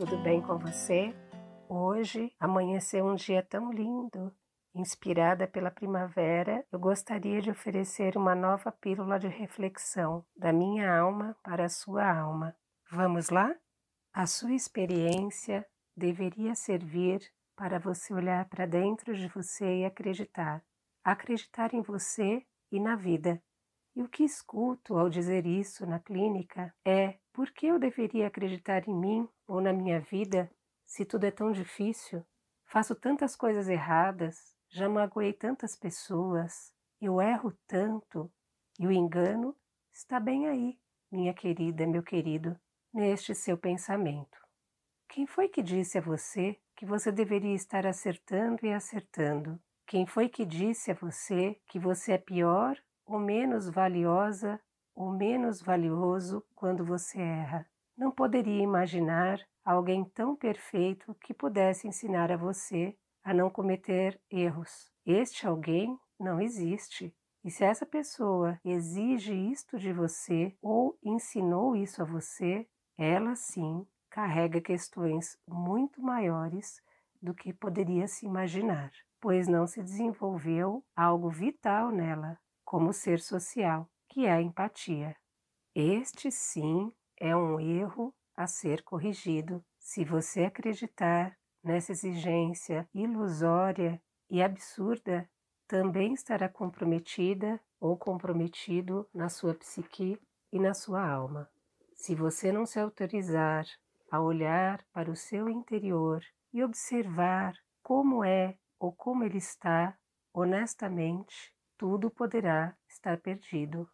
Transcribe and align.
tudo 0.00 0.16
bem 0.16 0.40
com 0.40 0.56
você? 0.56 1.14
Hoje 1.68 2.32
amanheceu 2.40 3.04
um 3.04 3.14
dia 3.14 3.42
tão 3.42 3.70
lindo. 3.70 4.34
Inspirada 4.74 5.46
pela 5.46 5.70
primavera, 5.70 6.64
eu 6.72 6.78
gostaria 6.78 7.42
de 7.42 7.50
oferecer 7.50 8.16
uma 8.16 8.34
nova 8.34 8.72
pílula 8.72 9.18
de 9.18 9.28
reflexão 9.28 10.24
da 10.34 10.54
minha 10.54 10.90
alma 10.90 11.36
para 11.42 11.66
a 11.66 11.68
sua 11.68 12.10
alma. 12.10 12.56
Vamos 12.90 13.28
lá? 13.28 13.54
A 14.10 14.26
sua 14.26 14.54
experiência 14.54 15.66
deveria 15.94 16.54
servir 16.54 17.20
para 17.54 17.78
você 17.78 18.14
olhar 18.14 18.48
para 18.48 18.64
dentro 18.64 19.14
de 19.14 19.28
você 19.28 19.80
e 19.80 19.84
acreditar. 19.84 20.64
Acreditar 21.04 21.74
em 21.74 21.82
você 21.82 22.42
e 22.72 22.80
na 22.80 22.96
vida. 22.96 23.38
E 23.94 24.02
o 24.02 24.08
que 24.08 24.24
escuto 24.24 24.96
ao 24.96 25.10
dizer 25.10 25.44
isso 25.44 25.84
na 25.84 25.98
clínica 25.98 26.72
é: 26.86 27.18
por 27.40 27.50
que 27.52 27.68
eu 27.68 27.78
deveria 27.78 28.26
acreditar 28.26 28.86
em 28.86 28.94
mim 28.94 29.26
ou 29.48 29.62
na 29.62 29.72
minha 29.72 29.98
vida 29.98 30.50
se 30.84 31.06
tudo 31.06 31.24
é 31.24 31.30
tão 31.30 31.50
difícil? 31.50 32.22
Faço 32.66 32.94
tantas 32.94 33.34
coisas 33.34 33.66
erradas, 33.66 34.54
já 34.68 34.90
magoei 34.90 35.32
tantas 35.32 35.74
pessoas, 35.74 36.74
eu 37.00 37.18
erro 37.18 37.50
tanto 37.66 38.30
e 38.78 38.86
o 38.86 38.92
engano 38.92 39.56
está 39.90 40.20
bem 40.20 40.48
aí, 40.48 40.78
minha 41.10 41.32
querida, 41.32 41.86
meu 41.86 42.02
querido, 42.02 42.60
neste 42.92 43.34
seu 43.34 43.56
pensamento. 43.56 44.38
Quem 45.08 45.26
foi 45.26 45.48
que 45.48 45.62
disse 45.62 45.96
a 45.96 46.02
você 46.02 46.60
que 46.76 46.84
você 46.84 47.10
deveria 47.10 47.54
estar 47.54 47.86
acertando 47.86 48.66
e 48.66 48.70
acertando? 48.70 49.58
Quem 49.86 50.06
foi 50.06 50.28
que 50.28 50.44
disse 50.44 50.90
a 50.90 50.94
você 50.94 51.58
que 51.66 51.78
você 51.78 52.12
é 52.12 52.18
pior 52.18 52.76
ou 53.06 53.18
menos 53.18 53.70
valiosa 53.70 54.60
ou 55.00 55.10
menos 55.10 55.62
valioso 55.62 56.44
quando 56.54 56.84
você 56.84 57.18
erra? 57.18 57.66
Não 57.96 58.10
poderia 58.10 58.62
imaginar 58.62 59.40
alguém 59.64 60.04
tão 60.04 60.36
perfeito 60.36 61.14
que 61.14 61.32
pudesse 61.32 61.88
ensinar 61.88 62.30
a 62.30 62.36
você 62.36 62.94
a 63.24 63.32
não 63.32 63.48
cometer 63.48 64.20
erros. 64.30 64.92
Este 65.06 65.46
alguém 65.46 65.98
não 66.18 66.38
existe. 66.38 67.14
E 67.42 67.50
se 67.50 67.64
essa 67.64 67.86
pessoa 67.86 68.60
exige 68.62 69.32
isto 69.32 69.78
de 69.78 69.90
você 69.90 70.54
ou 70.60 70.98
ensinou 71.02 71.74
isso 71.74 72.02
a 72.02 72.04
você, 72.04 72.68
ela 72.98 73.34
sim 73.34 73.86
carrega 74.10 74.60
questões 74.60 75.38
muito 75.48 76.02
maiores 76.02 76.82
do 77.22 77.32
que 77.32 77.54
poderia 77.54 78.06
se 78.06 78.26
imaginar, 78.26 78.92
pois 79.18 79.48
não 79.48 79.66
se 79.66 79.82
desenvolveu 79.82 80.84
algo 80.94 81.30
vital 81.30 81.90
nela, 81.90 82.38
como 82.66 82.92
ser 82.92 83.18
social, 83.18 83.88
que 84.10 84.26
é 84.26 84.32
a 84.32 84.42
empatia. 84.42 85.16
Este 85.74 86.30
sim 86.30 86.92
é 87.16 87.34
um 87.34 87.58
erro 87.58 88.14
a 88.36 88.46
ser 88.46 88.82
corrigido 88.82 89.64
se 89.78 90.04
você 90.04 90.44
acreditar 90.44 91.36
nessa 91.64 91.92
exigência 91.92 92.88
ilusória 92.94 94.00
e 94.28 94.42
absurda, 94.42 95.28
também 95.66 96.12
estará 96.12 96.48
comprometida 96.48 97.60
ou 97.80 97.96
comprometido 97.96 99.08
na 99.12 99.28
sua 99.28 99.54
psique 99.54 100.20
e 100.52 100.58
na 100.58 100.74
sua 100.74 101.04
alma. 101.04 101.50
Se 101.94 102.14
você 102.14 102.52
não 102.52 102.66
se 102.66 102.78
autorizar 102.78 103.64
a 104.10 104.20
olhar 104.20 104.84
para 104.92 105.10
o 105.10 105.16
seu 105.16 105.48
interior 105.48 106.22
e 106.52 106.62
observar 106.62 107.54
como 107.82 108.24
é 108.24 108.56
ou 108.78 108.92
como 108.92 109.24
ele 109.24 109.38
está, 109.38 109.96
honestamente, 110.32 111.54
tudo 111.76 112.10
poderá 112.10 112.76
estar 112.88 113.18
perdido. 113.18 113.88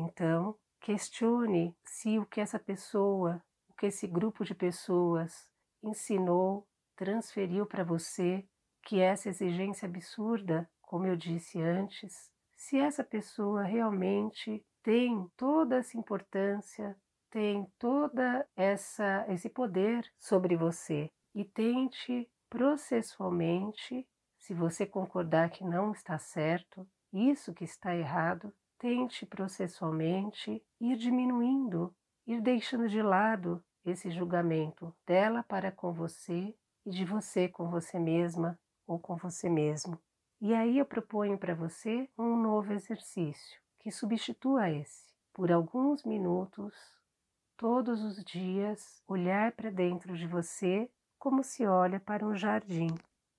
Então, 0.00 0.56
questione 0.80 1.76
se 1.84 2.18
o 2.18 2.24
que 2.24 2.40
essa 2.40 2.58
pessoa, 2.58 3.42
o 3.68 3.74
que 3.74 3.86
esse 3.86 4.06
grupo 4.06 4.44
de 4.44 4.54
pessoas 4.54 5.46
ensinou, 5.82 6.66
transferiu 6.96 7.66
para 7.66 7.84
você, 7.84 8.46
que 8.82 9.00
essa 9.00 9.28
exigência 9.28 9.86
absurda, 9.86 10.68
como 10.80 11.06
eu 11.06 11.16
disse 11.16 11.60
antes, 11.60 12.30
se 12.56 12.78
essa 12.78 13.04
pessoa 13.04 13.62
realmente 13.62 14.64
tem 14.82 15.30
toda 15.36 15.76
essa 15.76 15.98
importância, 15.98 16.96
tem 17.30 17.70
toda 17.78 18.46
essa 18.56 19.26
esse 19.28 19.50
poder 19.50 20.10
sobre 20.18 20.56
você. 20.56 21.10
E 21.34 21.44
tente 21.44 22.28
processualmente, 22.48 24.08
se 24.38 24.54
você 24.54 24.86
concordar 24.86 25.50
que 25.50 25.62
não 25.62 25.92
está 25.92 26.18
certo, 26.18 26.88
isso 27.12 27.52
que 27.52 27.64
está 27.64 27.94
errado, 27.94 28.52
tente 28.80 29.26
processualmente 29.26 30.64
ir 30.80 30.96
diminuindo, 30.96 31.94
ir 32.26 32.40
deixando 32.40 32.88
de 32.88 33.02
lado 33.02 33.62
esse 33.84 34.10
julgamento 34.10 34.92
dela 35.06 35.42
para 35.42 35.70
com 35.70 35.92
você 35.92 36.56
e 36.86 36.90
de 36.90 37.04
você 37.04 37.46
com 37.46 37.68
você 37.68 37.98
mesma 37.98 38.58
ou 38.86 38.98
com 38.98 39.16
você 39.16 39.50
mesmo. 39.50 40.00
E 40.40 40.54
aí 40.54 40.78
eu 40.78 40.86
proponho 40.86 41.36
para 41.36 41.54
você 41.54 42.08
um 42.18 42.34
novo 42.36 42.72
exercício 42.72 43.60
que 43.78 43.90
substitua 43.90 44.70
esse. 44.70 45.14
Por 45.34 45.52
alguns 45.52 46.02
minutos 46.02 46.74
todos 47.58 48.02
os 48.02 48.24
dias, 48.24 49.02
olhar 49.06 49.52
para 49.52 49.70
dentro 49.70 50.16
de 50.16 50.26
você 50.26 50.90
como 51.18 51.44
se 51.44 51.66
olha 51.66 52.00
para 52.00 52.26
um 52.26 52.34
jardim. 52.34 52.88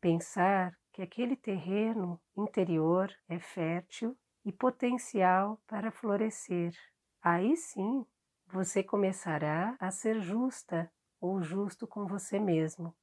Pensar 0.00 0.74
que 0.94 1.02
aquele 1.02 1.36
terreno 1.36 2.18
interior 2.34 3.12
é 3.28 3.38
fértil 3.38 4.16
e 4.46 4.52
potencial 4.52 5.60
para 5.66 5.90
florescer. 5.90 6.72
Aí 7.20 7.56
sim, 7.56 8.06
você 8.46 8.80
começará 8.80 9.76
a 9.80 9.90
ser 9.90 10.20
justa 10.20 10.88
ou 11.20 11.42
justo 11.42 11.84
com 11.84 12.06
você 12.06 12.38
mesmo. 12.38 12.94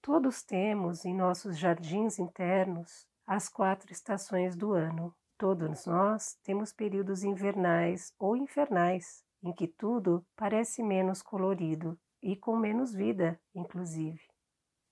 Todos 0.00 0.44
temos 0.44 1.04
em 1.04 1.12
nossos 1.12 1.58
jardins 1.58 2.20
internos 2.20 3.08
as 3.26 3.48
quatro 3.48 3.90
estações 3.90 4.54
do 4.54 4.72
ano. 4.72 5.12
Todos 5.36 5.84
nós 5.84 6.38
temos 6.44 6.72
períodos 6.72 7.24
invernais 7.24 8.14
ou 8.16 8.36
infernais 8.36 9.24
em 9.42 9.52
que 9.52 9.66
tudo 9.66 10.24
parece 10.36 10.80
menos 10.80 11.22
colorido 11.22 11.98
e 12.22 12.36
com 12.36 12.56
menos 12.56 12.94
vida, 12.94 13.40
inclusive. 13.52 14.20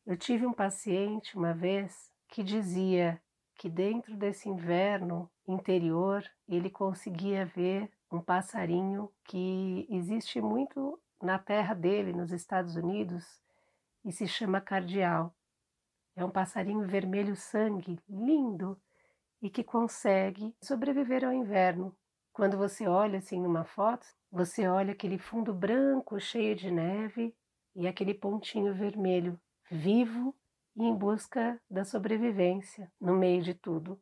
Eu 0.04 0.16
tive 0.16 0.44
um 0.46 0.52
paciente 0.52 1.36
uma 1.36 1.54
vez 1.54 2.10
que 2.26 2.42
dizia 2.42 3.22
que 3.62 3.70
dentro 3.70 4.16
desse 4.16 4.48
inverno 4.48 5.30
interior 5.46 6.28
ele 6.48 6.68
conseguia 6.68 7.46
ver 7.46 7.88
um 8.10 8.20
passarinho 8.20 9.08
que 9.22 9.86
existe 9.88 10.40
muito 10.40 11.00
na 11.22 11.38
terra 11.38 11.72
dele, 11.72 12.12
nos 12.12 12.32
Estados 12.32 12.74
Unidos, 12.74 13.40
e 14.04 14.10
se 14.10 14.26
chama 14.26 14.60
cardeal. 14.60 15.32
É 16.16 16.24
um 16.24 16.28
passarinho 16.28 16.84
vermelho 16.88 17.36
sangue, 17.36 18.00
lindo, 18.08 18.76
e 19.40 19.48
que 19.48 19.62
consegue 19.62 20.52
sobreviver 20.60 21.24
ao 21.24 21.32
inverno. 21.32 21.96
Quando 22.32 22.58
você 22.58 22.88
olha 22.88 23.20
assim 23.20 23.40
numa 23.40 23.64
foto, 23.64 24.04
você 24.28 24.66
olha 24.66 24.90
aquele 24.90 25.18
fundo 25.18 25.54
branco 25.54 26.18
cheio 26.18 26.56
de 26.56 26.68
neve 26.68 27.32
e 27.76 27.86
aquele 27.86 28.12
pontinho 28.12 28.74
vermelho, 28.74 29.40
vivo 29.70 30.34
e 30.76 30.84
em 30.84 30.94
busca 30.94 31.60
da 31.70 31.84
sobrevivência 31.84 32.90
no 33.00 33.14
meio 33.14 33.42
de 33.42 33.54
tudo. 33.54 34.00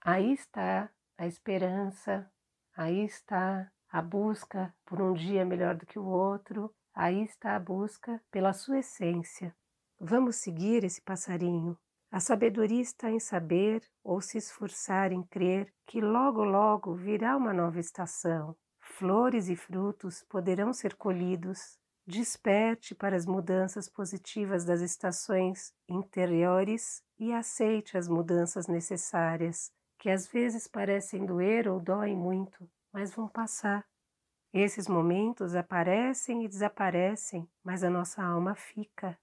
Aí 0.00 0.32
está 0.32 0.90
a 1.16 1.26
esperança, 1.26 2.30
aí 2.76 3.04
está 3.04 3.70
a 3.90 4.02
busca 4.02 4.74
por 4.84 5.00
um 5.00 5.12
dia 5.12 5.44
melhor 5.44 5.74
do 5.74 5.86
que 5.86 5.98
o 5.98 6.04
outro, 6.04 6.72
aí 6.94 7.22
está 7.22 7.56
a 7.56 7.60
busca 7.60 8.22
pela 8.30 8.52
sua 8.52 8.78
essência. 8.78 9.54
Vamos 10.00 10.36
seguir 10.36 10.84
esse 10.84 11.00
passarinho. 11.02 11.76
A 12.10 12.20
sabedoria 12.20 12.80
está 12.80 13.10
em 13.10 13.20
saber 13.20 13.82
ou 14.02 14.20
se 14.20 14.38
esforçar 14.38 15.12
em 15.12 15.22
crer 15.22 15.72
que 15.86 16.00
logo, 16.00 16.42
logo 16.42 16.94
virá 16.94 17.36
uma 17.36 17.52
nova 17.52 17.78
estação, 17.80 18.56
flores 18.80 19.48
e 19.48 19.56
frutos 19.56 20.24
poderão 20.28 20.72
ser 20.72 20.94
colhidos. 20.94 21.78
Desperte 22.08 22.94
para 22.94 23.14
as 23.14 23.26
mudanças 23.26 23.86
positivas 23.86 24.64
das 24.64 24.80
estações 24.80 25.74
interiores 25.86 27.02
e 27.18 27.34
aceite 27.34 27.98
as 27.98 28.08
mudanças 28.08 28.66
necessárias, 28.66 29.70
que 29.98 30.08
às 30.08 30.26
vezes 30.26 30.66
parecem 30.66 31.26
doer 31.26 31.68
ou 31.68 31.78
doem 31.78 32.16
muito, 32.16 32.66
mas 32.90 33.14
vão 33.14 33.28
passar. 33.28 33.84
Esses 34.54 34.88
momentos 34.88 35.54
aparecem 35.54 36.46
e 36.46 36.48
desaparecem, 36.48 37.46
mas 37.62 37.84
a 37.84 37.90
nossa 37.90 38.22
alma 38.22 38.54
fica. 38.54 39.18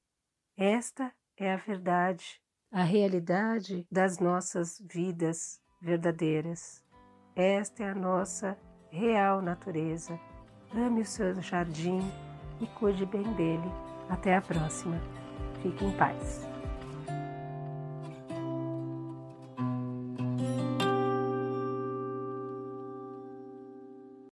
Esta 0.56 1.12
é 1.36 1.52
a 1.52 1.58
verdade, 1.58 2.40
a 2.72 2.84
realidade 2.84 3.88
das 3.92 4.20
nossas 4.20 4.80
vidas 4.80 5.60
verdadeiras. 5.82 6.84
Esta 7.36 7.84
é 7.84 7.90
a 7.90 7.96
nossa 7.96 8.56
real 8.92 9.42
natureza. 9.42 10.20
Ame 10.72 11.02
o 11.02 11.06
seu 11.06 11.42
jardim 11.42 12.00
e 12.62 12.68
cuide 12.68 13.06
bem 13.06 13.24
dele. 13.34 13.72
Até 14.10 14.36
a 14.36 14.42
próxima. 14.42 15.00
Fique 15.62 15.84
em 15.84 15.92
paz. 15.92 16.55